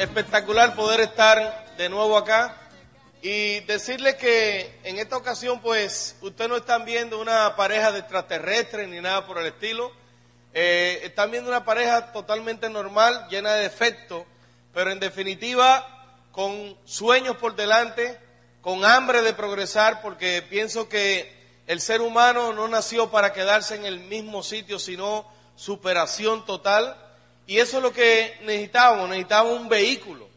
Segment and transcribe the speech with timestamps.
[0.00, 2.56] espectacular poder estar de nuevo acá
[3.20, 8.88] y decirle que en esta ocasión pues ustedes no están viendo una pareja de extraterrestres
[8.88, 9.92] ni nada por el estilo,
[10.54, 14.24] eh, están viendo una pareja totalmente normal, llena de defectos,
[14.72, 15.86] pero en definitiva
[16.32, 18.18] con sueños por delante,
[18.62, 21.30] con hambre de progresar, porque pienso que
[21.66, 26.96] el ser humano no nació para quedarse en el mismo sitio, sino superación total.
[27.50, 30.28] Y eso es lo que necesitábamos, necesitábamos un vehículo.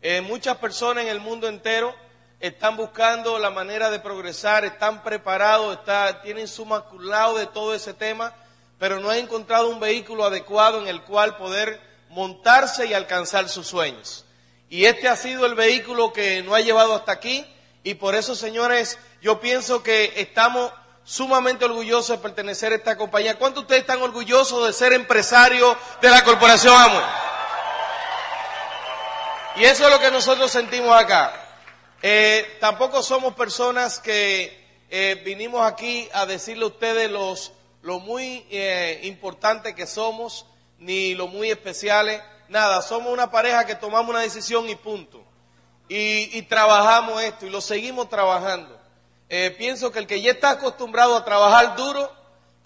[0.00, 1.94] Eh, muchas personas en el mundo entero
[2.40, 5.80] están buscando la manera de progresar, están preparados,
[6.22, 8.34] tienen su maculado de todo ese tema,
[8.78, 13.66] pero no han encontrado un vehículo adecuado en el cual poder montarse y alcanzar sus
[13.66, 14.24] sueños.
[14.70, 17.44] Y este ha sido el vehículo que nos ha llevado hasta aquí
[17.84, 20.72] y por eso, señores, yo pienso que estamos
[21.04, 23.38] sumamente orgullosos de pertenecer a esta compañía.
[23.38, 27.04] ¿Cuántos de ustedes están orgullosos de ser empresarios de la corporación Amway?
[29.56, 31.34] Y eso es lo que nosotros sentimos acá.
[32.00, 38.46] Eh, tampoco somos personas que eh, vinimos aquí a decirle a ustedes los, lo muy
[38.50, 40.46] eh, importante que somos,
[40.78, 42.22] ni lo muy especiales.
[42.48, 45.22] Nada, somos una pareja que tomamos una decisión y punto.
[45.94, 48.81] Y trabajamos esto y lo seguimos trabajando.
[49.34, 52.12] Eh, pienso que el que ya está acostumbrado a trabajar duro,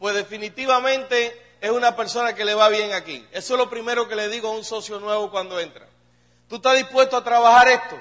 [0.00, 3.24] pues definitivamente es una persona que le va bien aquí.
[3.30, 5.86] Eso es lo primero que le digo a un socio nuevo cuando entra.
[6.48, 7.96] ¿Tú estás dispuesto a trabajar esto?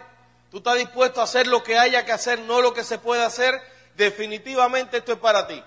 [0.49, 3.23] ¿Tú estás dispuesto a hacer lo que haya que hacer, no lo que se puede
[3.23, 3.53] hacer?
[3.95, 5.63] Definitivamente esto es para ti.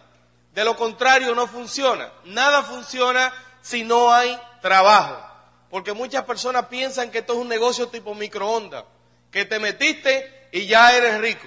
[0.52, 2.10] De lo contrario, no funciona.
[2.24, 3.32] Nada funciona
[3.62, 5.24] si no hay trabajo.
[5.70, 8.82] Porque muchas personas piensan que esto es un negocio tipo microondas,
[9.30, 11.46] que te metiste y ya eres rico.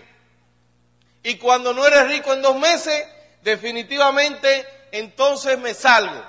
[1.24, 3.06] Y cuando no eres rico en dos meses,
[3.42, 6.24] definitivamente entonces me salgo.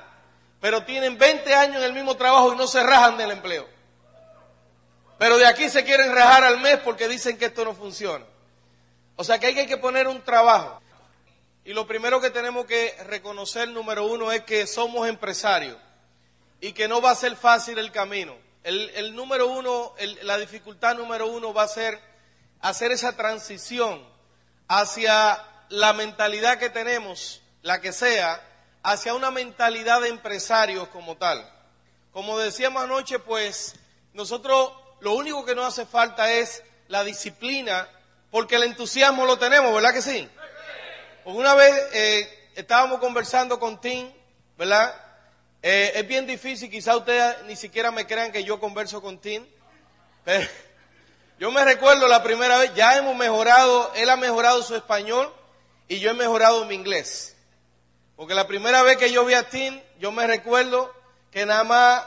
[0.60, 3.68] Pero tienen 20 años en el mismo trabajo y no se rajan del empleo.
[5.18, 8.24] Pero de aquí se quieren rajar al mes porque dicen que esto no funciona.
[9.16, 10.80] O sea que hay que poner un trabajo.
[11.64, 15.76] Y lo primero que tenemos que reconocer, número uno, es que somos empresarios
[16.60, 18.36] y que no va a ser fácil el camino.
[18.64, 22.00] El, número uno, el, la dificultad número uno va a ser
[22.60, 24.04] hacer esa transición
[24.68, 28.40] hacia la mentalidad que tenemos, la que sea,
[28.82, 31.48] hacia una mentalidad de empresarios como tal.
[32.12, 33.76] Como decíamos anoche, pues
[34.12, 37.88] nosotros lo único que nos hace falta es la disciplina,
[38.30, 40.28] porque el entusiasmo lo tenemos, ¿verdad que sí?
[41.24, 44.12] Pues una vez eh, estábamos conversando con Tim,
[44.58, 44.94] ¿verdad?
[45.62, 49.46] Eh, es bien difícil, quizá ustedes ni siquiera me crean que yo converso con Tim,
[50.24, 50.48] pero
[51.42, 55.28] yo me recuerdo la primera vez, ya hemos mejorado, él ha mejorado su español
[55.88, 57.34] y yo he mejorado mi inglés.
[58.14, 60.94] Porque la primera vez que yo vi a Tim, yo me recuerdo
[61.32, 62.04] que nada más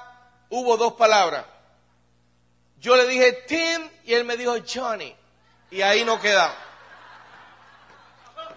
[0.48, 1.44] hubo dos palabras.
[2.80, 5.14] Yo le dije Tim y él me dijo Johnny.
[5.70, 6.56] Y ahí no quedamos.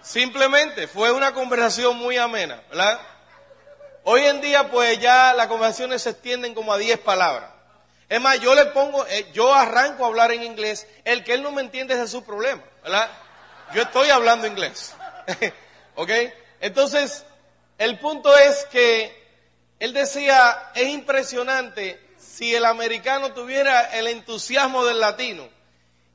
[0.01, 3.01] Simplemente fue una conversación muy amena, ¿verdad?
[4.05, 7.58] Hoy en día pues ya las conversaciones se extienden como a 10 palabras.
[8.09, 11.43] Es más, yo le pongo, eh, yo arranco a hablar en inglés, el que él
[11.43, 13.07] no me entiende ese es su problema, ¿verdad?
[13.73, 14.95] Yo estoy hablando inglés.
[15.95, 16.09] ¿Ok?
[16.59, 17.23] Entonces,
[17.77, 19.15] el punto es que
[19.79, 25.47] él decía, es impresionante si el americano tuviera el entusiasmo del latino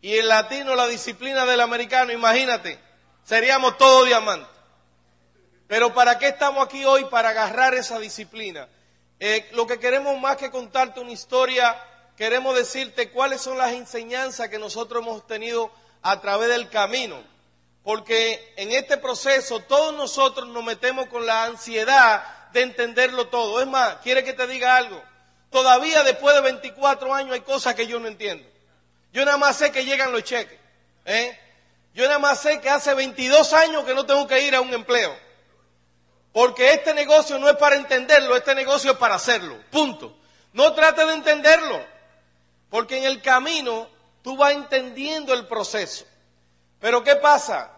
[0.02, 2.78] y el latino la disciplina del americano, imagínate,
[3.24, 4.48] seríamos todos diamantes.
[5.68, 7.06] Pero ¿para qué estamos aquí hoy?
[7.06, 8.68] Para agarrar esa disciplina.
[9.20, 11.76] Eh, lo que queremos más que contarte una historia,
[12.16, 15.70] queremos decirte cuáles son las enseñanzas que nosotros hemos tenido
[16.02, 17.22] a través del camino.
[17.82, 23.60] Porque en este proceso todos nosotros nos metemos con la ansiedad de entenderlo todo.
[23.60, 25.02] Es más, quiere que te diga algo.
[25.50, 28.48] Todavía después de 24 años hay cosas que yo no entiendo.
[29.12, 30.58] Yo nada más sé que llegan los cheques.
[31.04, 31.38] ¿eh?
[31.94, 34.74] Yo nada más sé que hace 22 años que no tengo que ir a un
[34.74, 35.14] empleo.
[36.34, 39.56] Porque este negocio no es para entenderlo, este negocio es para hacerlo.
[39.70, 40.18] Punto.
[40.52, 41.80] No trate de entenderlo.
[42.70, 43.88] Porque en el camino
[44.20, 46.04] tú vas entendiendo el proceso.
[46.80, 47.70] Pero ¿qué pasa?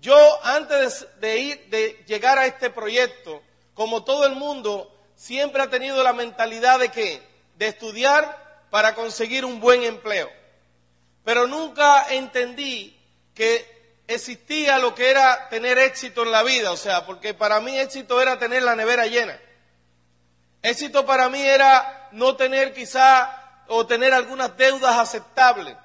[0.00, 3.42] Yo antes de, ir, de llegar a este proyecto,
[3.74, 7.20] como todo el mundo, siempre ha tenido la mentalidad de que,
[7.56, 10.30] de estudiar para conseguir un buen empleo.
[11.22, 12.98] Pero nunca entendí
[13.34, 13.79] que
[14.14, 18.20] existía lo que era tener éxito en la vida, o sea, porque para mí éxito
[18.20, 19.38] era tener la nevera llena.
[20.62, 25.76] Éxito para mí era no tener quizá o tener algunas deudas aceptables.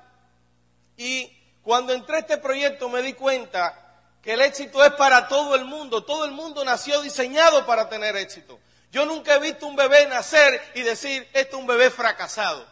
[0.98, 1.31] Y
[1.62, 3.81] cuando entré a este proyecto me di cuenta
[4.22, 6.04] que el éxito es para todo el mundo.
[6.04, 8.60] Todo el mundo nació diseñado para tener éxito.
[8.92, 12.66] Yo nunca he visto un bebé nacer y decir, este es un bebé fracasado.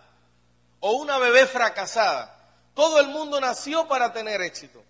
[0.80, 2.36] o una bebé fracasada.
[2.74, 4.84] Todo el mundo nació para tener éxito.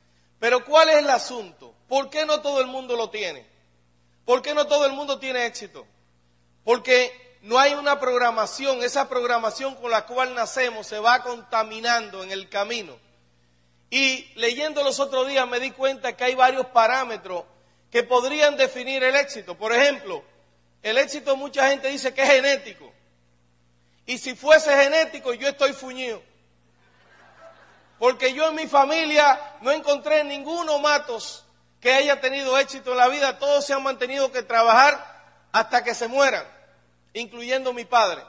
[0.44, 1.74] Pero ¿cuál es el asunto?
[1.88, 3.46] ¿Por qué no todo el mundo lo tiene?
[4.26, 5.88] ¿Por qué no todo el mundo tiene éxito?
[6.66, 12.32] Porque no hay una programación, esa programación con la cual nacemos se va contaminando en
[12.34, 13.00] el camino.
[13.90, 17.46] Y leyendo los otros días me di cuenta que hay varios parámetros
[17.90, 19.58] que podrían definir el éxito.
[19.58, 20.26] Por ejemplo,
[20.82, 22.92] el éxito mucha gente dice que es genético.
[24.06, 26.22] Y si fuese genético, yo estoy fuñido.
[28.04, 31.46] Porque yo en mi familia no encontré ninguno matos
[31.80, 33.40] que haya tenido éxito en la vida.
[33.40, 36.46] Todos se han mantenido que trabajar hasta que se mueran,
[37.14, 38.22] incluyendo mi padre.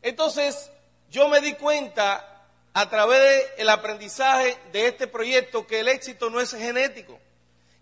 [0.00, 0.70] Entonces,
[1.10, 6.40] yo me di cuenta a través del aprendizaje de este proyecto que el éxito no
[6.40, 7.18] es genético,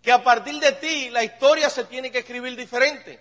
[0.01, 3.19] que a partir de ti la historia se tiene que escribir diferente,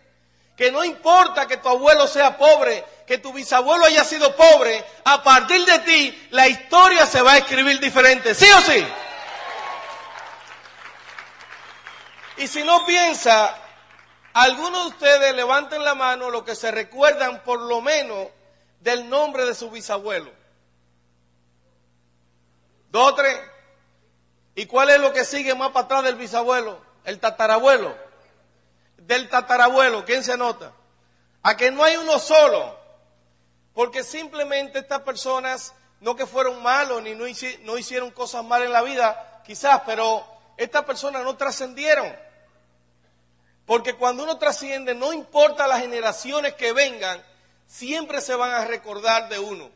[0.56, 5.22] que no importa que tu abuelo sea pobre, que tu bisabuelo haya sido pobre, a
[5.22, 8.86] partir de ti la historia se va a escribir diferente, ¿sí o sí?
[12.38, 13.56] Y si no piensa,
[14.32, 18.28] algunos de ustedes levanten la mano lo que se recuerdan por lo menos
[18.80, 20.32] del nombre de su bisabuelo.
[22.90, 23.40] Dos tres.
[24.54, 26.80] ¿Y cuál es lo que sigue más para atrás del bisabuelo?
[27.04, 27.96] El tatarabuelo.
[29.06, 30.72] Del tatarabuelo, ¿quién se nota?
[31.42, 32.78] A que no hay uno solo.
[33.74, 38.82] Porque simplemente estas personas, no que fueron malos ni no hicieron cosas malas en la
[38.82, 40.24] vida, quizás, pero
[40.56, 42.14] estas personas no trascendieron.
[43.66, 47.22] Porque cuando uno trasciende, no importa las generaciones que vengan,
[47.66, 49.70] siempre se van a recordar de uno.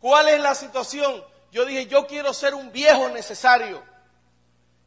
[0.00, 1.24] ¿Cuál es la situación?
[1.50, 3.82] yo dije, yo quiero ser un viejo necesario.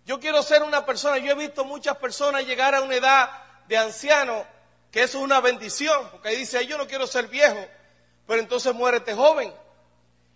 [0.06, 3.30] Yo quiero ser una persona, yo he visto muchas personas llegar a una edad
[3.72, 4.46] de anciano,
[4.92, 7.66] que eso es una bendición, porque ahí dice, yo no quiero ser viejo,
[8.28, 9.54] pero entonces muérete joven.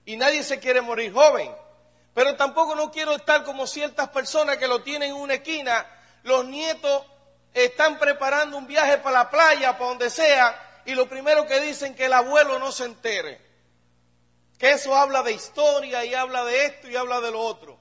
[0.05, 1.53] Y nadie se quiere morir joven.
[2.13, 5.85] Pero tampoco no quiero estar como ciertas personas que lo tienen en una esquina,
[6.23, 7.03] los nietos
[7.53, 11.93] están preparando un viaje para la playa, para donde sea, y lo primero que dicen
[11.93, 13.41] que el abuelo no se entere.
[14.57, 17.77] Que eso habla de historia y habla de esto y habla de lo otro.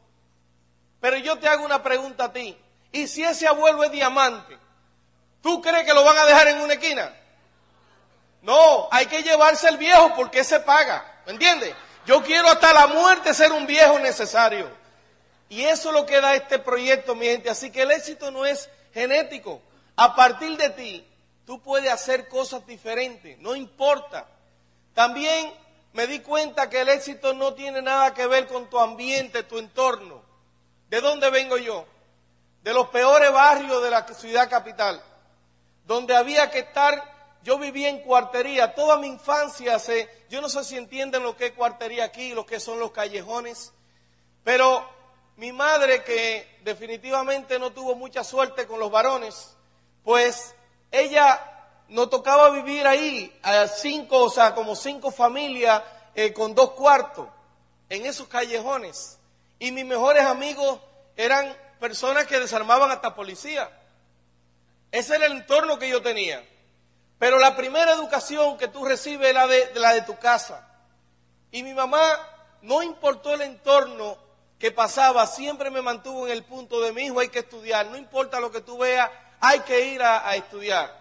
[1.01, 2.59] Pero yo te hago una pregunta a ti.
[2.91, 4.64] ¿Y si ese abuelo es diamante?
[5.45, 7.15] ¿Tú crees que lo van a dejar en una esquina?
[8.41, 11.05] No, hay que llevarse el viejo porque se paga.
[11.27, 11.75] ¿Me entiendes?
[12.07, 14.71] Yo quiero hasta la muerte ser un viejo necesario.
[15.51, 17.51] Y eso es lo que da este proyecto, mi gente.
[17.51, 19.61] Así que el éxito no es genético.
[19.97, 21.07] A partir de ti,
[21.45, 23.39] tú puedes hacer cosas diferentes.
[23.41, 24.27] No importa.
[24.95, 25.53] También
[25.93, 29.59] me di cuenta que el éxito no tiene nada que ver con tu ambiente, tu
[29.59, 30.23] entorno.
[30.89, 31.85] ¿De dónde vengo yo?
[32.63, 35.03] De los peores barrios de la ciudad capital,
[35.85, 39.77] donde había que estar, yo vivía en cuartería, toda mi infancia,
[40.31, 43.73] yo no sé si entienden lo que es cuartería aquí, lo que son los callejones,
[44.43, 44.89] pero
[45.37, 49.57] mi madre, que definitivamente no tuvo mucha suerte con los varones,
[50.05, 50.55] pues
[50.91, 51.51] ella
[51.89, 55.83] nos tocaba vivir ahí, a cinco, o sea, como cinco familias
[56.15, 57.29] eh, con dos cuartos,
[57.89, 59.19] en esos callejones.
[59.59, 60.81] Y mis mejores amigos
[61.17, 63.71] eran personas que desarmaban hasta policía.
[64.95, 66.41] Ese era el entorno que yo tenía.
[67.19, 70.69] Pero la primera educación que tú recibes es la de, la de tu casa.
[71.51, 72.01] Y mi mamá,
[72.63, 74.17] no importó el entorno
[74.57, 77.87] que pasaba, siempre me mantuvo en el punto de mi hijo, hay que estudiar.
[77.87, 79.11] No importa lo que tú veas,
[79.41, 80.97] hay que ir a estudiar.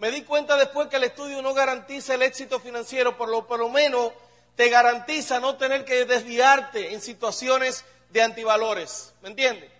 [0.00, 3.60] Me di cuenta después que el estudio no garantiza el éxito financiero, por lo, por
[3.60, 4.10] lo menos
[4.56, 9.14] te garantiza no tener que desviarte en situaciones de antivalores.
[9.22, 9.70] ¿Me entiendes?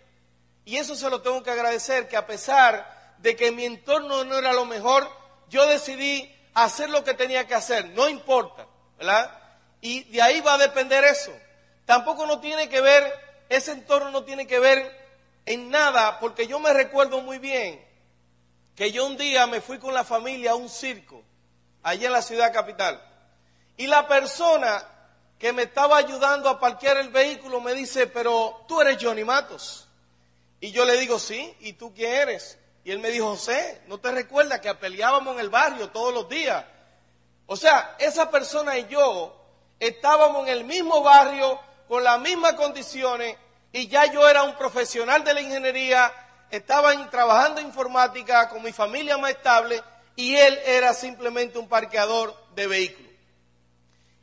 [0.64, 2.95] Y eso se lo tengo que agradecer, que a pesar
[3.26, 5.10] de que mi entorno no era lo mejor,
[5.48, 9.36] yo decidí hacer lo que tenía que hacer, no importa, ¿verdad?
[9.80, 11.32] Y de ahí va a depender eso.
[11.86, 13.12] Tampoco no tiene que ver,
[13.48, 14.96] ese entorno no tiene que ver
[15.44, 17.84] en nada, porque yo me recuerdo muy bien
[18.76, 21.24] que yo un día me fui con la familia a un circo,
[21.82, 23.02] allá en la ciudad capital,
[23.76, 24.86] y la persona
[25.36, 29.88] que me estaba ayudando a parquear el vehículo me dice, pero tú eres Johnny Matos.
[30.60, 32.56] Y yo le digo, sí, ¿y tú quién eres?
[32.86, 36.28] Y él me dijo, José, ¿no te recuerdas que peleábamos en el barrio todos los
[36.28, 36.64] días?
[37.46, 39.36] O sea, esa persona y yo
[39.80, 43.36] estábamos en el mismo barrio, con las mismas condiciones,
[43.72, 46.12] y ya yo era un profesional de la ingeniería,
[46.48, 49.82] estaba trabajando informática con mi familia más estable
[50.14, 53.12] y él era simplemente un parqueador de vehículos.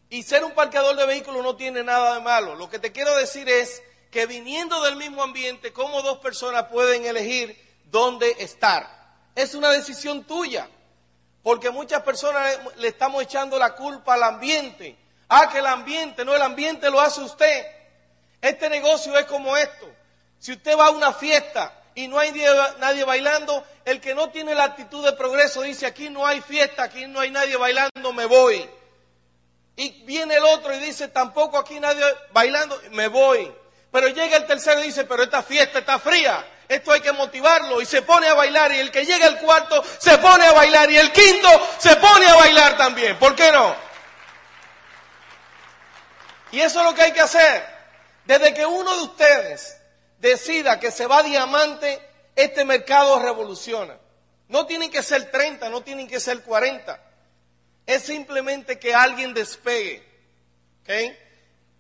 [0.10, 2.56] Y ser un parqueador de vehículos no tiene nada de malo.
[2.56, 7.04] Lo que te quiero decir es que viniendo del mismo ambiente, ¿cómo dos personas pueden
[7.04, 7.62] elegir
[7.94, 8.90] dónde estar?
[9.36, 10.68] Es una decisión tuya,
[11.42, 14.98] porque muchas personas le estamos echando la culpa al ambiente,
[15.36, 17.66] Ah, que el ambiente, no, el ambiente lo hace usted.
[18.40, 19.90] Este negocio es como esto.
[20.38, 22.32] Si usted va a una fiesta y no hay
[22.80, 26.84] nadie bailando, el que no tiene la actitud de progreso dice, aquí no hay fiesta,
[26.84, 28.70] aquí no hay nadie bailando, me voy.
[29.76, 33.52] Y viene el otro y dice, tampoco aquí nadie bailando, me voy.
[33.92, 37.82] Pero llega el tercero y dice, pero esta fiesta está fría, esto hay que motivarlo
[37.82, 40.90] y se pone a bailar y el que llega al cuarto se pone a bailar
[40.90, 43.18] y el quinto se pone a bailar también.
[43.18, 43.76] ¿Por qué no?
[46.52, 47.66] Y eso es lo que hay que hacer.
[48.26, 49.78] Desde que uno de ustedes
[50.20, 52.00] decida que se va a diamante,
[52.36, 53.98] este mercado revoluciona.
[54.48, 57.02] No tienen que ser 30, no tienen que ser 40.
[57.86, 60.08] Es simplemente que alguien despegue.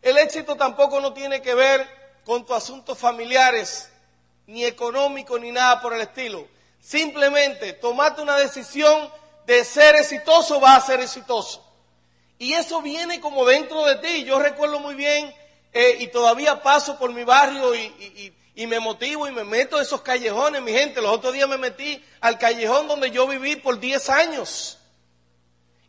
[0.02, 1.88] El éxito tampoco no tiene que ver
[2.25, 3.90] con tus asuntos familiares,
[4.47, 6.47] ni económicos, ni nada por el estilo.
[6.79, 9.09] Simplemente tomate una decisión
[9.45, 11.63] de ser exitoso, va a ser exitoso.
[12.38, 14.23] Y eso viene como dentro de ti.
[14.25, 15.33] Yo recuerdo muy bien,
[15.71, 19.83] eh, y todavía paso por mi barrio y, y, me motivo y me meto en
[19.83, 21.01] esos callejones, mi gente.
[21.01, 24.77] Los otros días me metí al callejón donde yo viví por 10 años.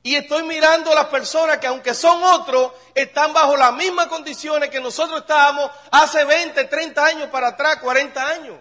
[0.06, 4.68] Y estoy mirando a las personas que aunque son otros, están bajo las mismas condiciones
[4.68, 8.56] que nosotros estábamos hace 20, 30 años para atrás, 40 años.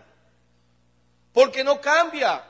[1.33, 2.41] Porque no cambia.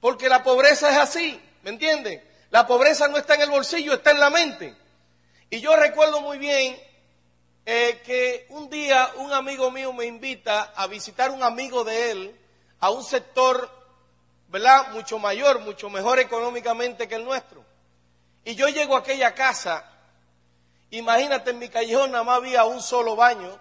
[0.00, 2.28] Porque la pobreza es así, ¿me entienden?
[2.50, 4.74] La pobreza no está en el bolsillo, está en la mente.
[5.48, 6.76] Y yo recuerdo muy bien
[7.64, 12.40] eh, que un día un amigo mío me invita a visitar un amigo de él
[12.80, 13.70] a un sector,
[14.48, 14.88] ¿verdad?
[14.90, 17.63] Mucho mayor, mucho mejor económicamente que el nuestro.
[18.44, 19.84] Y yo llego a aquella casa,
[20.90, 23.58] imagínate en mi callejón nada más había un solo baño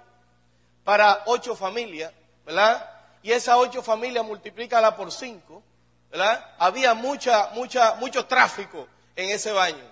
[0.84, 2.12] para ocho familias,
[2.46, 2.90] ¿verdad?
[3.22, 5.64] Y esas ocho familias multiplícala por cinco,
[6.12, 6.54] ¿verdad?
[6.60, 9.84] Había mucha, mucha, mucho tráfico en ese baño.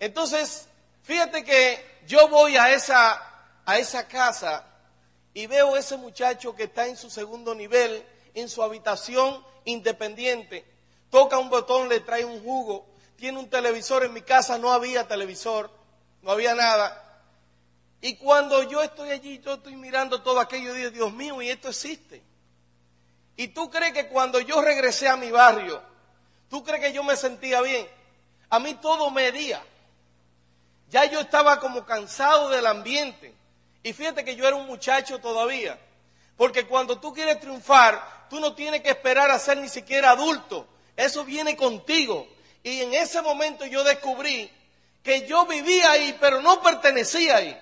[0.00, 0.68] Entonces,
[1.04, 3.22] fíjate que yo voy a esa,
[3.64, 4.64] a esa casa
[5.32, 10.64] y veo ese muchacho que está en su segundo nivel, en su habitación independiente,
[11.10, 12.86] toca un botón, le trae un jugo,
[13.18, 15.70] tiene un televisor, en mi casa no había televisor,
[16.22, 17.20] no había nada.
[18.00, 21.50] Y cuando yo estoy allí, yo estoy mirando todo aquello y digo, Dios mío, y
[21.50, 22.22] esto existe.
[23.36, 25.82] Y tú crees que cuando yo regresé a mi barrio,
[26.48, 27.88] tú crees que yo me sentía bien.
[28.50, 29.60] A mí todo me hería.
[30.88, 33.34] Ya yo estaba como cansado del ambiente.
[33.82, 35.76] Y fíjate que yo era un muchacho todavía.
[36.36, 40.68] Porque cuando tú quieres triunfar, tú no tienes que esperar a ser ni siquiera adulto.
[40.96, 42.28] Eso viene contigo.
[42.68, 44.50] Y en ese momento yo descubrí
[45.02, 47.58] que yo vivía ahí, pero no pertenecía ahí.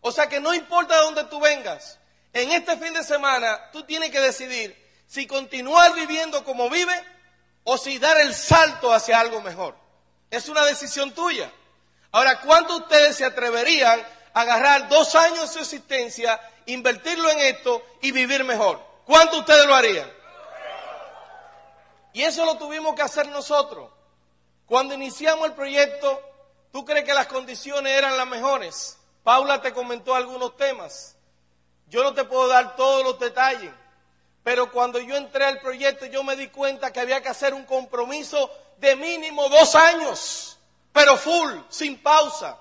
[0.00, 2.00] O sea que no importa de dónde tú vengas,
[2.32, 4.76] en este fin de semana tú tienes que decidir
[5.06, 6.92] si continuar viviendo como vive
[7.62, 9.76] o si dar el salto hacia algo mejor.
[10.30, 11.50] Es una decisión tuya.
[12.10, 17.38] Ahora, ¿cuántos de ustedes se atreverían a agarrar dos años de su existencia, invertirlo en
[17.38, 18.84] esto y vivir mejor?
[19.04, 20.12] ¿Cuántos de ustedes lo harían?
[22.12, 23.93] Y eso lo tuvimos que hacer nosotros.
[24.74, 26.20] Cuando iniciamos el proyecto,
[26.72, 28.98] ¿tú crees que las condiciones eran las mejores?
[29.22, 31.14] Paula te comentó algunos temas.
[31.86, 33.70] Yo no te puedo dar todos los detalles,
[34.42, 37.64] pero cuando yo entré al proyecto yo me di cuenta que había que hacer un
[37.64, 40.58] compromiso de mínimo dos años,
[40.92, 42.58] pero full, sin pausa.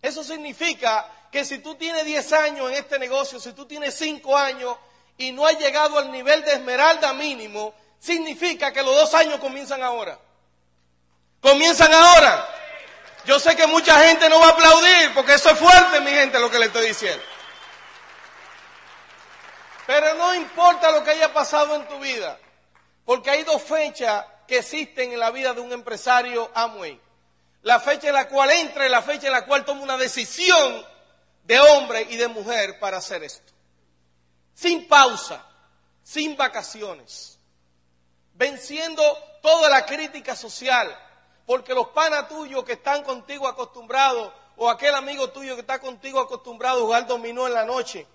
[0.00, 4.38] Eso significa que si tú tienes 10 años en este negocio, si tú tienes 5
[4.38, 4.76] años
[5.18, 9.82] y no has llegado al nivel de esmeralda mínimo, significa que los dos años comienzan
[9.82, 10.20] ahora.
[11.42, 12.48] Comienzan ahora.
[13.24, 16.38] Yo sé que mucha gente no va a aplaudir porque eso es fuerte, mi gente,
[16.38, 17.22] lo que le estoy diciendo.
[19.86, 22.38] Pero no importa lo que haya pasado en tu vida,
[23.04, 27.00] porque hay dos fechas que existen en la vida de un empresario Amway.
[27.62, 30.86] La fecha en la cual entra y la fecha en la cual toma una decisión
[31.44, 33.52] de hombre y de mujer para hacer esto.
[34.54, 35.44] Sin pausa,
[36.02, 37.38] sin vacaciones,
[38.34, 39.02] venciendo
[39.42, 40.96] toda la crítica social,
[41.52, 46.18] porque los panas tuyos que están contigo acostumbrados, o aquel amigo tuyo que está contigo
[46.18, 48.06] acostumbrado a jugar dominó en la noche,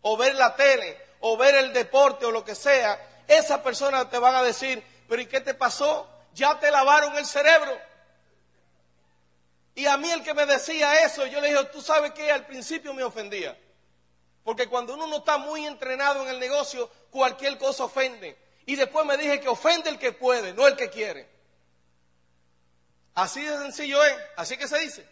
[0.00, 2.98] o ver la tele, o ver el deporte, o lo que sea,
[3.28, 6.08] esas personas te van a decir, pero ¿y qué te pasó?
[6.32, 7.78] Ya te lavaron el cerebro.
[9.74, 12.46] Y a mí el que me decía eso, yo le dije, tú sabes que al
[12.46, 13.58] principio me ofendía.
[14.42, 18.38] Porque cuando uno no está muy entrenado en el negocio, cualquier cosa ofende.
[18.64, 21.35] Y después me dije que ofende el que puede, no el que quiere.
[23.16, 25.08] Así de sencillo es, así que se dice.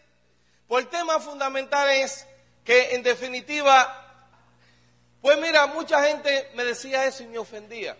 [0.67, 2.27] Pues el tema fundamental es
[2.63, 4.29] que en definitiva,
[5.21, 7.97] pues mira, mucha gente me decía eso y me ofendía.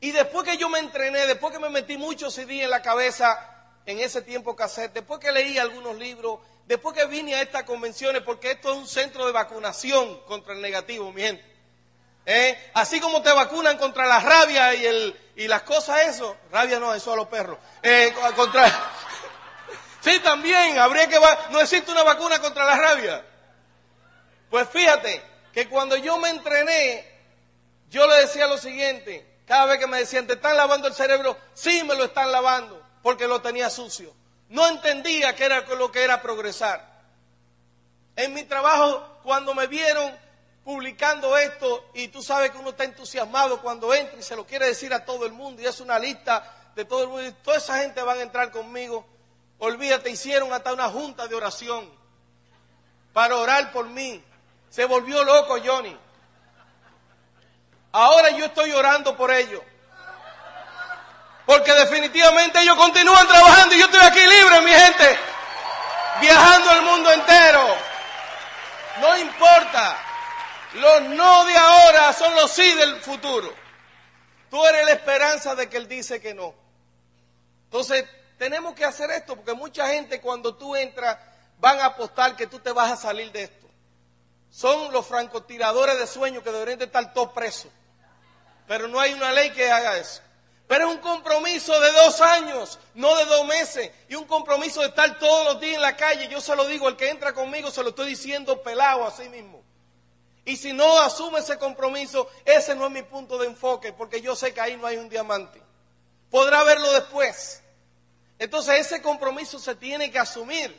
[0.00, 3.70] Y después que yo me entrené, después que me metí muchos CD en la cabeza
[3.86, 8.22] en ese tiempo cassette, después que leí algunos libros, después que vine a estas convenciones,
[8.22, 11.44] porque esto es un centro de vacunación contra el negativo, mi gente.
[12.26, 12.70] ¿Eh?
[12.74, 16.36] Así como te vacunan contra la rabia y, el, y las cosas, eso.
[16.50, 17.58] Rabia no, eso a los perros.
[17.84, 18.90] Eh, contra...
[20.04, 21.18] sí, también, habría que...
[21.50, 23.24] No existe una vacuna contra la rabia.
[24.50, 27.04] Pues fíjate que cuando yo me entrené,
[27.88, 31.36] yo le decía lo siguiente, cada vez que me decían, ¿te están lavando el cerebro?
[31.54, 34.14] Sí, me lo están lavando, porque lo tenía sucio.
[34.48, 36.94] No entendía qué era lo que era progresar.
[38.16, 40.16] En mi trabajo, cuando me vieron
[40.64, 44.66] publicando esto, y tú sabes que uno está entusiasmado cuando entra y se lo quiere
[44.66, 47.58] decir a todo el mundo, y es una lista de todo el mundo, y toda
[47.58, 49.06] esa gente van a entrar conmigo.
[49.64, 51.90] Olvídate, hicieron hasta una junta de oración
[53.14, 54.22] para orar por mí.
[54.68, 55.98] Se volvió loco Johnny.
[57.92, 59.62] Ahora yo estoy orando por ellos.
[61.46, 65.18] Porque definitivamente ellos continúan trabajando y yo estoy aquí libre, mi gente.
[66.20, 67.76] Viajando el mundo entero.
[69.00, 69.96] No importa.
[70.74, 73.50] Los no de ahora son los sí del futuro.
[74.50, 76.54] Tú eres la esperanza de que Él dice que no.
[77.64, 78.04] Entonces,
[78.44, 81.16] tenemos que hacer esto porque mucha gente cuando tú entras
[81.60, 83.66] van a apostar que tú te vas a salir de esto.
[84.50, 87.70] Son los francotiradores de sueños que deberían de estar todos presos.
[88.68, 90.20] Pero no hay una ley que haga eso.
[90.66, 93.90] Pero es un compromiso de dos años, no de dos meses.
[94.10, 96.28] Y un compromiso de estar todos los días en la calle.
[96.28, 99.26] Yo se lo digo, el que entra conmigo se lo estoy diciendo pelado a sí
[99.30, 99.62] mismo.
[100.44, 104.36] Y si no asume ese compromiso, ese no es mi punto de enfoque, porque yo
[104.36, 105.62] sé que ahí no hay un diamante.
[106.28, 107.62] Podrá verlo después.
[108.38, 110.78] Entonces ese compromiso se tiene que asumir.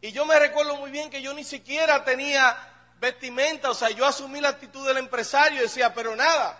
[0.00, 2.56] Y yo me recuerdo muy bien que yo ni siquiera tenía
[2.98, 6.58] vestimenta, o sea, yo asumí la actitud del empresario y decía, pero nada,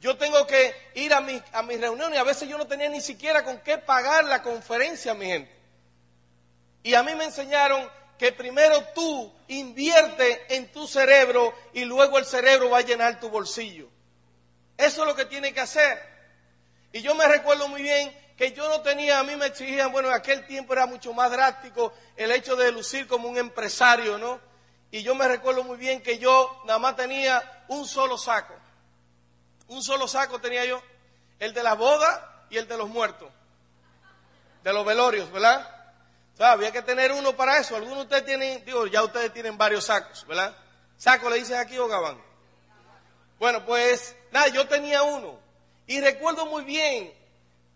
[0.00, 3.00] yo tengo que ir a, mi, a mis reuniones a veces yo no tenía ni
[3.00, 5.52] siquiera con qué pagar la conferencia, mi gente.
[6.82, 7.88] Y a mí me enseñaron
[8.18, 13.28] que primero tú invierte en tu cerebro y luego el cerebro va a llenar tu
[13.28, 13.88] bolsillo.
[14.76, 16.00] Eso es lo que tiene que hacer.
[16.92, 20.08] Y yo me recuerdo muy bien que yo no tenía, a mí me exigían, bueno,
[20.08, 24.40] en aquel tiempo era mucho más drástico el hecho de lucir como un empresario, ¿no?
[24.90, 28.54] Y yo me recuerdo muy bien que yo nada más tenía un solo saco
[29.72, 30.82] un solo saco tenía yo,
[31.38, 33.28] el de la boda y el de los muertos,
[34.62, 35.66] de los velorios, ¿verdad?
[36.34, 37.76] O sea, había que tener uno para eso.
[37.76, 40.54] Algunos de ustedes tienen, digo, ya ustedes tienen varios sacos, ¿verdad?
[40.96, 42.20] ¿Saco le dicen aquí o gabán?
[43.38, 45.38] Bueno, pues nada, yo tenía uno.
[45.86, 47.12] Y recuerdo muy bien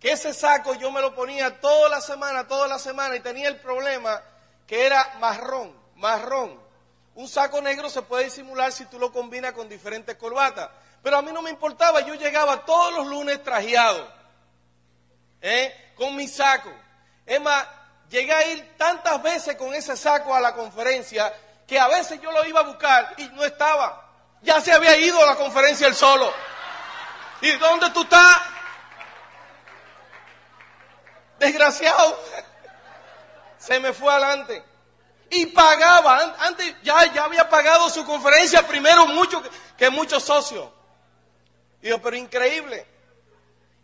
[0.01, 3.49] que ese saco yo me lo ponía toda la semana, toda la semana, y tenía
[3.49, 4.23] el problema
[4.67, 6.61] que era marrón, marrón.
[7.15, 10.69] Un saco negro se puede disimular si tú lo combinas con diferentes corbatas.
[11.03, 14.13] Pero a mí no me importaba, yo llegaba todos los lunes trajeado,
[15.41, 15.93] ¿eh?
[15.97, 16.71] con mi saco.
[17.25, 17.67] Es más,
[18.11, 21.33] llegué a ir tantas veces con ese saco a la conferencia
[21.67, 24.05] que a veces yo lo iba a buscar y no estaba.
[24.43, 26.33] Ya se había ido a la conferencia él solo.
[27.41, 28.56] ¿Y dónde tú estás?
[31.39, 32.19] Desgraciado.
[33.59, 34.63] Se me fue adelante.
[35.31, 36.37] Y pagaba.
[36.39, 39.43] Antes ya, ya había pagado su conferencia primero mucho
[39.77, 40.69] que muchos socios.
[41.81, 42.87] Digo, pero increíble.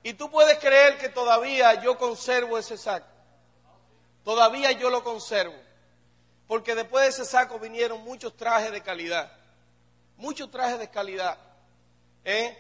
[0.02, 3.06] Y tú puedes creer que todavía yo conservo ese saco.
[4.24, 5.54] Todavía yo lo conservo.
[6.46, 9.32] Porque después de ese saco vinieron muchos trajes de calidad.
[10.16, 11.38] Muchos trajes de calidad.
[12.24, 12.58] ¿eh?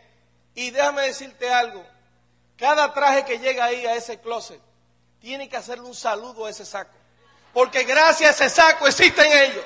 [0.54, 1.84] Y déjame decirte algo.
[2.56, 4.60] Cada traje que llega ahí a ese closet,
[5.22, 6.90] tiene que hacerle un saludo a ese saco.
[7.54, 9.64] Porque gracias a ese saco existen ellos.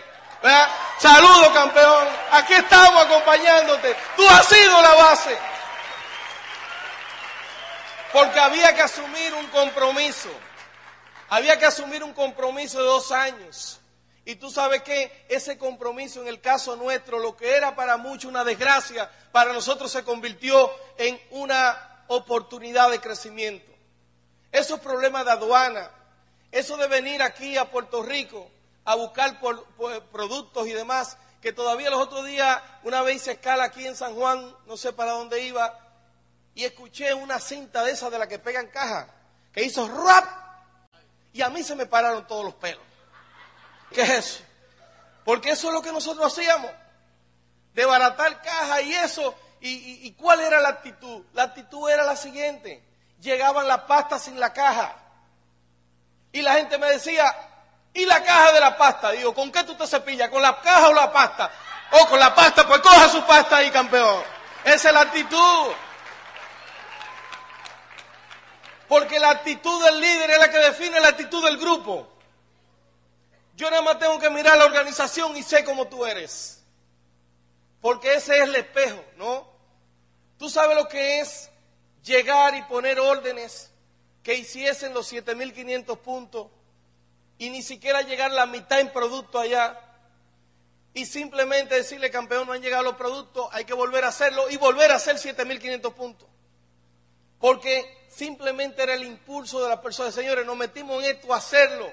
[0.99, 2.07] Saludo, campeón.
[2.31, 3.97] Aquí estamos acompañándote.
[4.17, 5.37] Tú has sido la base.
[8.13, 10.29] Porque había que asumir un compromiso.
[11.31, 13.81] Había que asumir un compromiso de dos años.
[14.27, 18.29] Y tú sabes que ese compromiso en el caso nuestro, lo que era para muchos
[18.29, 23.76] una desgracia, para nosotros se convirtió en una oportunidad de crecimiento.
[24.53, 25.91] Esos problemas de aduana,
[26.51, 28.51] eso de venir aquí a Puerto Rico
[28.85, 29.41] a buscar
[30.13, 34.15] productos y demás, que todavía los otros días, una vez hice escala aquí en San
[34.15, 35.79] Juan, no sé para dónde iba,
[36.55, 39.09] y escuché una cinta de esas de la que pegan caja,
[39.53, 40.25] que hizo rap,
[41.33, 42.83] y a mí se me pararon todos los pelos.
[43.93, 44.45] ¿Qué es eso?
[45.25, 46.71] Porque eso es lo que nosotros hacíamos,
[47.75, 49.35] de baratar caja y eso.
[49.61, 51.25] Y, cuál era la actitud?
[51.33, 52.83] La actitud era la siguiente.
[53.21, 54.95] Llegaban las pastas sin la caja.
[56.33, 57.35] Y la gente me decía,
[57.95, 59.11] ¿y la caja de la pasta?
[59.13, 60.29] Digo, ¿con qué tú te cepillas?
[60.29, 61.51] ¿Con la caja o la pasta?
[61.93, 64.23] O con la pasta, pues coja su pasta ahí, campeón.
[64.65, 65.73] Esa es la actitud.
[68.89, 72.09] Porque la actitud del líder es la que define la actitud del grupo.
[73.55, 76.63] Yo nada más tengo que mirar la organización y sé cómo tú eres.
[77.81, 79.49] Porque ese es el espejo, ¿no?
[80.39, 81.51] Tú sabes lo que es
[82.07, 83.73] llegar y poner órdenes
[84.23, 86.47] que hiciesen los 7.500 puntos
[87.37, 89.79] y ni siquiera llegar la mitad en producto allá
[90.95, 94.57] y simplemente decirle, campeón, no han llegado los productos, hay que volver a hacerlo y
[94.57, 96.27] volver a hacer 7.500 puntos.
[97.39, 100.15] Porque simplemente era el impulso de las personas.
[100.15, 101.93] Señores, nos metimos en esto a hacerlo.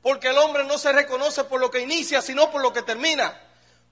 [0.00, 3.38] Porque el hombre no se reconoce por lo que inicia, sino por lo que termina.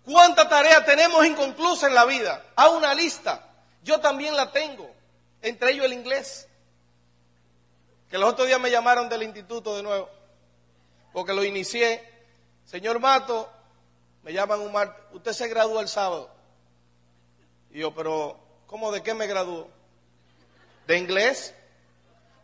[0.03, 2.47] ¿Cuánta tarea tenemos inconclusa en la vida?
[2.57, 3.47] A una lista.
[3.83, 4.96] Yo también la tengo.
[5.43, 6.49] Entre ellos el inglés.
[8.11, 10.09] Que los otros días me llamaron del instituto de nuevo.
[11.13, 12.03] Porque lo inicié.
[12.65, 13.51] Señor Mato,
[14.23, 16.29] me llaman un martes, usted se graduó el sábado.
[17.71, 19.69] Y yo, pero, ¿cómo de qué me graduó?
[20.87, 21.55] ¿De inglés?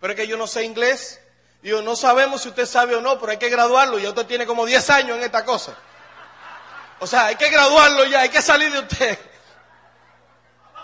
[0.01, 1.21] Pero es que yo no sé inglés.
[1.63, 3.99] Y yo, no sabemos si usted sabe o no, pero hay que graduarlo.
[3.99, 5.77] Y usted tiene como 10 años en esta cosa.
[7.01, 9.19] O sea, hay que graduarlo ya, hay que salir de usted.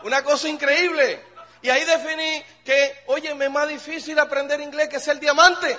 [0.03, 1.25] Una cosa increíble.
[1.63, 5.79] Y ahí definí que, oye, me es más difícil aprender inglés que ser diamante.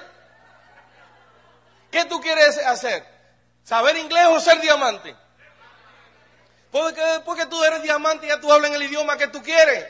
[1.91, 3.05] ¿Qué tú quieres hacer?
[3.63, 5.15] ¿Saber inglés o ser diamante?
[6.71, 9.87] Porque después que tú eres diamante ya tú hablas en el idioma que tú quieres.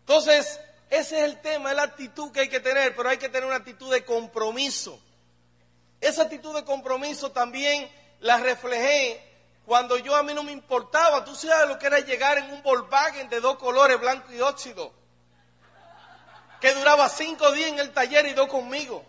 [0.00, 3.28] Entonces, ese es el tema, es la actitud que hay que tener, pero hay que
[3.28, 5.00] tener una actitud de compromiso.
[6.00, 9.35] Esa actitud de compromiso también la reflejé
[9.66, 11.24] cuando yo a mí no me importaba.
[11.24, 14.92] Tú sabes lo que era llegar en un Volkswagen de dos colores, blanco y óxido,
[16.60, 19.04] que duraba cinco días en el taller y dos conmigo.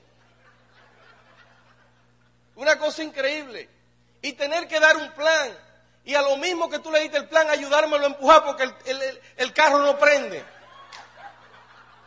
[2.56, 3.70] Una cosa increíble.
[4.24, 5.56] Y tener que dar un plan.
[6.04, 8.64] Y a lo mismo que tú le diste el plan, ayudármelo a empujar porque
[9.38, 10.44] el, carro no prende.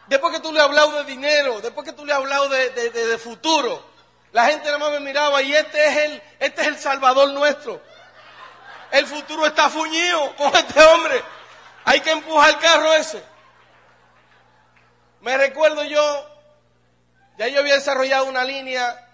[0.08, 3.18] Después que tú le has hablado de dinero, después que tú le has hablado de,
[3.18, 3.84] futuro,
[4.32, 7.80] la gente nada más me miraba y este es el, este es el salvador nuestro.
[8.92, 11.22] El futuro está fuñido con este hombre.
[11.84, 13.22] Hay que empujar el carro ese.
[15.20, 16.26] Me recuerdo yo,
[17.38, 19.06] ya yo había desarrollado una línea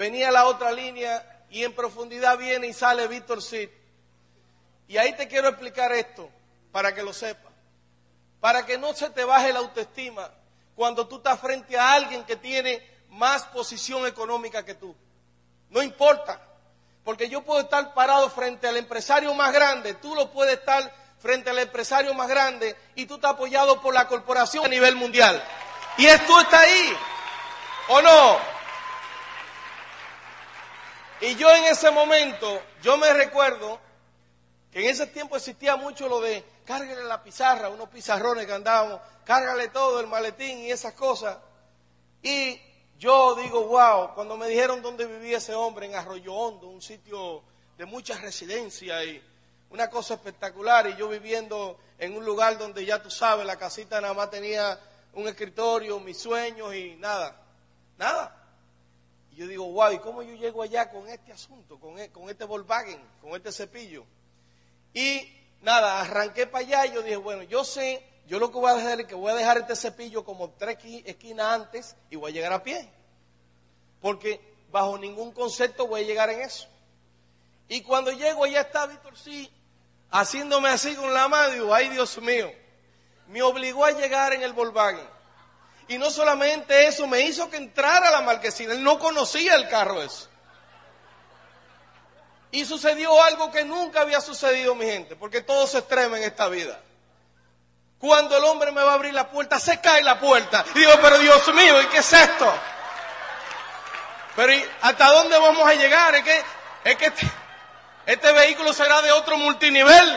[0.00, 3.68] venía la otra línea y en profundidad viene y sale Víctor Sid.
[4.88, 6.30] Y ahí te quiero explicar esto
[6.72, 7.52] para que lo sepas.
[8.40, 10.30] Para que no se te baje la autoestima
[10.74, 14.96] cuando tú estás frente a alguien que tiene más posición económica que tú.
[15.68, 16.40] No importa.
[17.10, 21.50] Porque yo puedo estar parado frente al empresario más grande, tú lo puedes estar frente
[21.50, 25.42] al empresario más grande y tú estás apoyado por la corporación a nivel mundial.
[25.98, 26.96] Y esto está ahí.
[27.88, 28.38] ¿O no?
[31.22, 33.80] Y yo en ese momento, yo me recuerdo
[34.70, 39.00] que en ese tiempo existía mucho lo de cárgale la pizarra, unos pizarrones que andábamos,
[39.24, 41.38] cárgale todo el maletín y esas cosas.
[42.22, 42.60] Y
[43.00, 47.42] yo digo, wow, cuando me dijeron dónde vivía ese hombre, en Arroyo Hondo, un sitio
[47.76, 49.20] de mucha residencia y
[49.70, 54.00] una cosa espectacular, y yo viviendo en un lugar donde ya tú sabes, la casita
[54.00, 54.78] nada más tenía
[55.14, 57.40] un escritorio, mis sueños y nada,
[57.96, 58.36] nada
[59.40, 62.44] yo digo, wow, ¿y cómo yo llego allá con este asunto, con, e, con este
[62.44, 64.04] Volkswagen, con este cepillo?
[64.92, 65.26] Y
[65.62, 68.76] nada, arranqué para allá y yo dije, bueno, yo sé, yo lo que voy a
[68.76, 72.34] hacer es que voy a dejar este cepillo como tres esquinas antes y voy a
[72.34, 72.88] llegar a pie.
[74.00, 74.40] Porque
[74.70, 76.68] bajo ningún concepto voy a llegar en eso.
[77.66, 79.50] Y cuando llego allá está Víctor sí,
[80.12, 82.52] haciéndome así con la mano, digo, ay Dios mío,
[83.26, 85.08] me obligó a llegar en el Volkswagen.
[85.88, 88.74] Y no solamente eso, me hizo que entrara la marquesina.
[88.74, 90.28] Él no conocía el carro eso.
[92.52, 96.46] Y sucedió algo que nunca había sucedido, mi gente, porque todo se extrema en esta
[96.46, 96.80] vida.
[98.00, 100.64] Cuando el hombre me va a abrir la puerta, se cae la puerta.
[100.74, 102.52] Y digo, pero Dios mío, ¿y qué es esto?
[104.34, 106.14] Pero ¿hasta dónde vamos a llegar?
[106.14, 106.44] Es que,
[106.84, 107.30] es que este,
[108.06, 110.16] este vehículo será de otro multinivel.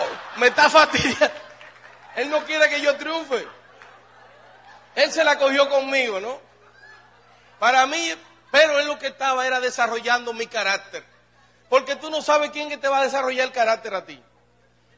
[0.00, 1.30] Oh, me está fastidiando.
[2.16, 3.46] Él no quiere que yo triunfe.
[4.94, 6.40] Él se la cogió conmigo, ¿no?
[7.58, 8.14] Para mí,
[8.50, 11.04] pero él lo que estaba era desarrollando mi carácter.
[11.68, 14.22] Porque tú no sabes quién que te va a desarrollar el carácter a ti.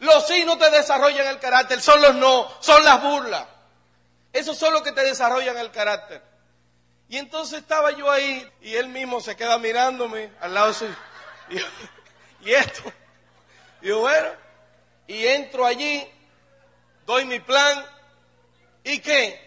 [0.01, 3.47] Los sí no te desarrollan el carácter, son los no, son las burlas.
[4.33, 6.23] Esos son los que te desarrollan el carácter.
[7.09, 10.95] Y entonces estaba yo ahí y él mismo se queda mirándome al lado suyo.
[11.49, 12.83] Y, y esto.
[13.81, 14.29] Y yo, bueno,
[15.07, 16.07] y entro allí,
[17.07, 17.85] doy mi plan.
[18.85, 19.47] ¿Y qué?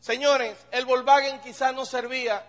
[0.00, 2.46] Señores, el Volkswagen quizás no servía,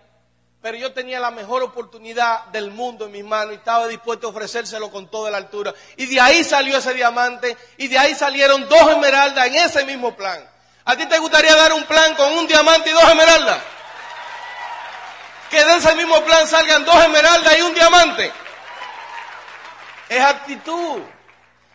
[0.60, 4.30] pero yo tenía la mejor oportunidad del mundo en mis manos y estaba dispuesto a
[4.30, 5.74] ofrecérselo con toda la altura.
[5.96, 10.16] Y de ahí salió ese diamante y de ahí salieron dos esmeraldas en ese mismo
[10.16, 10.44] plan.
[10.84, 13.62] ¿A ti te gustaría dar un plan con un diamante y dos esmeraldas?
[15.50, 18.32] que de ese mismo plan salgan dos esmeraldas y un diamante.
[20.08, 21.02] Es actitud.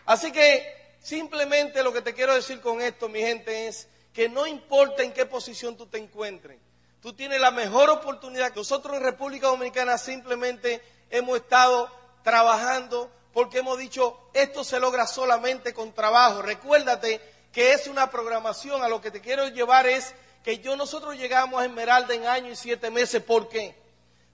[0.06, 4.46] Así que simplemente lo que te quiero decir con esto, mi gente, es que no
[4.46, 6.58] importa en qué posición tú te encuentres,
[7.02, 8.54] tú tienes la mejor oportunidad.
[8.54, 11.90] Nosotros en República Dominicana simplemente hemos estado
[12.22, 16.42] trabajando porque hemos dicho, esto se logra solamente con trabajo.
[16.42, 17.20] Recuérdate
[17.52, 21.60] que es una programación, a lo que te quiero llevar es que yo nosotros llegamos
[21.60, 23.22] a Esmeralda en año y siete meses.
[23.22, 23.74] ¿Por qué?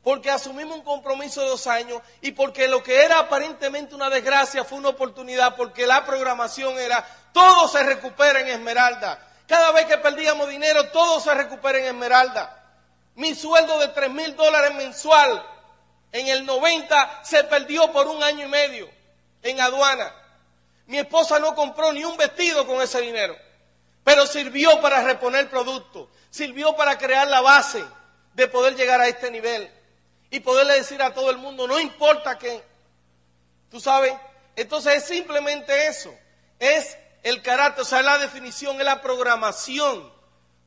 [0.03, 4.65] Porque asumimos un compromiso de dos años y porque lo que era aparentemente una desgracia
[4.65, 9.28] fue una oportunidad, porque la programación era, todo se recupera en Esmeralda.
[9.49, 12.55] Cada vez que perdíamos dinero, todo se recupera en Esmeralda.
[13.15, 15.43] Mi sueldo de tres mil dólares mensual
[16.13, 18.91] en el 90 se perdió por un año y medio
[19.43, 20.15] en aduana.
[20.87, 23.37] Mi esposa no compró ni un vestido con ese dinero,
[24.05, 27.83] pero sirvió para reponer productos, sirvió para crear la base
[28.35, 29.71] de poder llegar a este nivel
[30.31, 32.63] y poderle decir a todo el mundo, no importa qué,
[33.71, 34.13] tú sabes,
[34.57, 36.15] entonces es simplemente eso,
[36.59, 40.13] es el carácter, o sea, la definición, es la programación.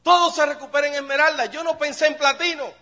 [0.03, 1.45] Todo se recupera en esmeralda.
[1.45, 2.81] Yo no pensé en platino.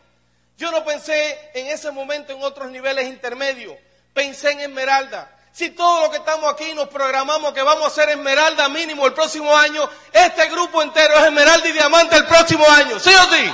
[0.59, 3.77] Yo no pensé en ese momento en otros niveles intermedios,
[4.13, 5.33] pensé en Esmeralda.
[5.53, 9.13] Si todo lo que estamos aquí nos programamos que vamos a hacer Esmeralda mínimo el
[9.13, 13.53] próximo año, este grupo entero es Esmeralda y Diamante el próximo año, ¿sí o sí?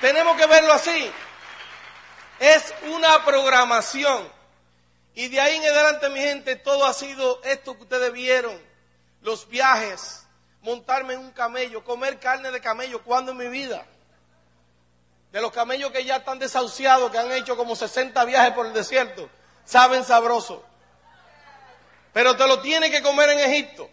[0.00, 1.12] Tenemos que verlo así.
[2.40, 4.35] Es una programación.
[5.16, 8.60] Y de ahí en adelante, mi gente, todo ha sido esto que ustedes vieron.
[9.22, 10.26] Los viajes,
[10.60, 13.86] montarme en un camello, comer carne de camello, ¿cuándo en mi vida?
[15.32, 18.74] De los camellos que ya están desahuciados, que han hecho como 60 viajes por el
[18.74, 19.30] desierto,
[19.64, 20.62] saben sabroso.
[22.12, 23.88] Pero te lo tienes que comer en Egipto.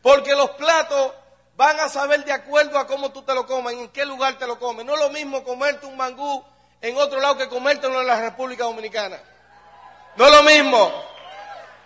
[0.00, 1.12] Porque los platos
[1.56, 4.46] van a saber de acuerdo a cómo tú te lo comes, en qué lugar te
[4.46, 4.86] lo comes.
[4.86, 6.44] No es lo mismo comerte un mangú
[6.80, 9.18] en otro lado que comértelo en la República Dominicana.
[10.18, 10.92] No es lo mismo.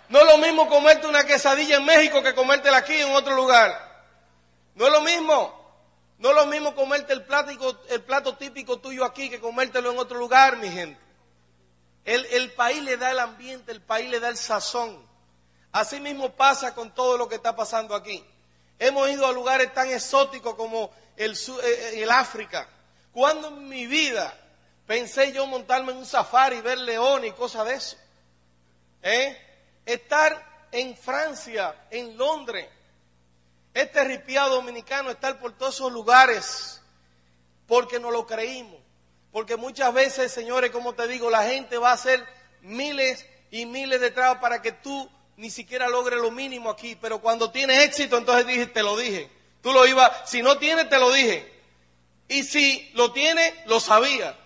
[0.09, 3.71] No es lo mismo comerte una quesadilla en México que comértela aquí en otro lugar.
[4.73, 5.61] No es lo mismo.
[6.17, 7.23] No es lo mismo comerte el,
[7.89, 10.99] el plato típico tuyo aquí que comértelo en otro lugar, mi gente.
[12.05, 14.99] El, el país le da el ambiente, el país le da el sazón.
[15.71, 18.25] Así mismo pasa con todo lo que está pasando aquí.
[18.79, 22.67] Hemos ido a lugares tan exóticos como el, eh, eh, el África.
[23.11, 24.35] Cuando en mi vida
[24.87, 27.97] pensé yo montarme en un safari, ver leones y cosas de eso?
[29.03, 29.37] ¿Eh?
[29.85, 32.67] estar en Francia, en Londres,
[33.73, 36.81] este ripiado dominicano, estar por todos esos lugares,
[37.67, 38.79] porque no lo creímos.
[39.31, 42.23] Porque muchas veces, señores, como te digo, la gente va a hacer
[42.61, 46.95] miles y miles de trabajos para que tú ni siquiera logres lo mínimo aquí.
[46.95, 49.29] Pero cuando tienes éxito, entonces dije, te lo dije.
[49.61, 51.51] Tú lo ibas, si no tienes, te lo dije.
[52.27, 54.37] Y si lo tienes, lo sabía.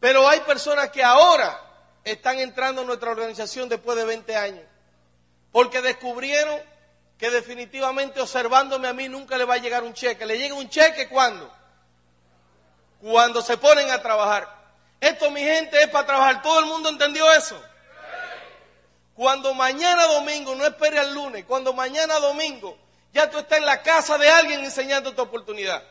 [0.00, 1.65] Pero hay personas que ahora
[2.12, 4.64] están entrando en nuestra organización después de 20 años.
[5.50, 6.60] Porque descubrieron
[7.18, 10.24] que definitivamente observándome a mí nunca le va a llegar un cheque.
[10.24, 11.52] ¿Le llega un cheque cuándo?
[13.00, 14.48] Cuando se ponen a trabajar.
[15.00, 16.42] Esto, mi gente, es para trabajar.
[16.42, 17.60] ¿Todo el mundo entendió eso?
[19.16, 22.76] Cuando mañana domingo, no espere al lunes, cuando mañana domingo
[23.12, 25.82] ya tú estás en la casa de alguien enseñando tu oportunidad.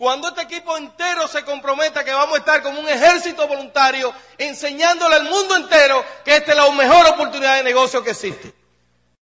[0.00, 5.16] Cuando este equipo entero se comprometa que vamos a estar como un ejército voluntario enseñándole
[5.16, 8.59] al mundo entero que esta es la mejor oportunidad de negocio que existe.